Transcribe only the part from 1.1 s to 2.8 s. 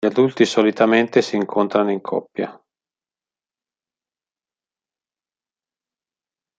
si incontrano in coppia.